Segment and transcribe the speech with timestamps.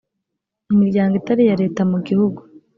[0.73, 2.39] imiryango itari iya leta mu gihugu